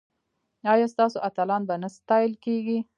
[0.73, 2.77] ایا ستاسو اتلان به نه ستایل کیږي؟